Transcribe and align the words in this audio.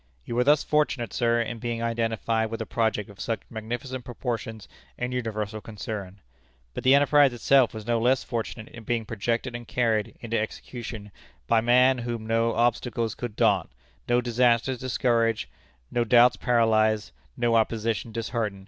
You 0.25 0.33
were 0.33 0.43
thus 0.43 0.63
fortunate, 0.63 1.13
sir, 1.13 1.39
in 1.41 1.59
being 1.59 1.83
identified 1.83 2.49
with 2.49 2.59
a 2.59 2.65
project 2.65 3.07
of 3.07 3.19
such 3.19 3.41
magnificent 3.51 4.03
proportions 4.03 4.67
and 4.97 5.13
universal 5.13 5.61
concern. 5.61 6.21
But 6.73 6.83
the 6.83 6.95
enterprise 6.95 7.33
itself 7.33 7.71
was 7.71 7.85
no 7.85 7.99
less 7.99 8.23
fortunate 8.23 8.69
in 8.69 8.83
being 8.83 9.05
projected 9.05 9.55
and 9.55 9.67
carried 9.67 10.15
into 10.19 10.39
execution 10.39 11.11
by 11.45 11.59
a 11.59 11.61
man 11.61 11.99
whom 11.99 12.25
no 12.25 12.55
obstacles 12.55 13.13
could 13.13 13.35
daunt, 13.35 13.69
no 14.09 14.21
disasters 14.21 14.79
discourage, 14.79 15.47
no 15.91 16.03
doubts 16.03 16.35
paralyze, 16.35 17.11
no 17.37 17.53
opposition 17.53 18.11
dishearten. 18.11 18.59